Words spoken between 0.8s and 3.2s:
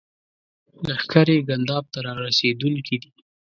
لښکرې ګنداب ته را رسېدونکي دي.